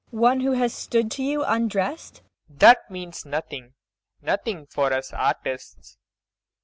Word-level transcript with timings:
One 0.09 0.39
who 0.39 0.53
has 0.53 0.73
stood 0.73 1.11
to 1.11 1.23
you 1.23 1.43
undressed? 1.43 2.23
PROFESSOR 2.23 2.49
RUBEK. 2.53 2.59
That 2.59 2.91
means 2.91 3.23
nothing 3.23 3.73
nothing 4.19 4.65
for 4.65 4.91
us 4.91 5.13
artists. 5.13 5.99